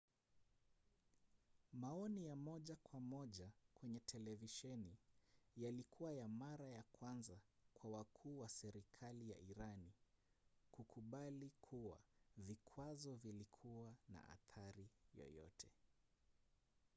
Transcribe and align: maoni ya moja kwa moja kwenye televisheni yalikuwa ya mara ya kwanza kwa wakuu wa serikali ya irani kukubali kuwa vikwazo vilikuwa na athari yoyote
maoni 1.73 2.25
ya 2.27 2.35
moja 2.35 2.75
kwa 2.75 2.99
moja 2.99 3.51
kwenye 3.73 3.99
televisheni 3.99 4.95
yalikuwa 5.57 6.13
ya 6.13 6.27
mara 6.27 6.65
ya 6.65 6.83
kwanza 6.83 7.39
kwa 7.73 7.89
wakuu 7.91 8.39
wa 8.39 8.49
serikali 8.49 9.29
ya 9.29 9.37
irani 9.39 9.91
kukubali 10.71 11.51
kuwa 11.61 11.99
vikwazo 12.37 13.15
vilikuwa 13.15 13.95
na 14.09 14.29
athari 14.29 14.89
yoyote 15.17 15.67